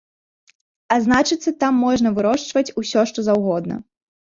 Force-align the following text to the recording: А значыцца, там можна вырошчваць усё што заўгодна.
А 0.95 0.97
значыцца, 1.05 1.53
там 1.65 1.77
можна 1.85 2.13
вырошчваць 2.17 2.67
усё 2.85 3.07
што 3.13 3.29
заўгодна. 3.31 3.81